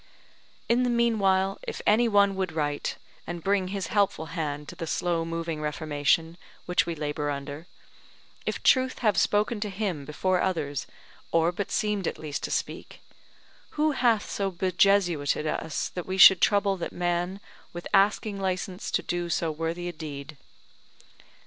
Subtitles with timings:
[0.67, 2.95] In the meanwhile if any one would write,
[3.27, 7.67] and bring his helpful hand to the slow moving Reformation which we labour under,
[8.43, 10.87] if Truth have spoken to him before others,
[11.31, 12.99] or but seemed at least to speak,
[13.77, 17.39] who hath so bejesuited us that we should trouble that man
[17.71, 20.35] with asking license to do so worthy a deed?